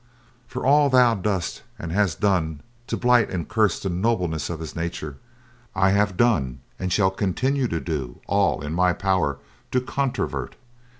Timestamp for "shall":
6.91-7.11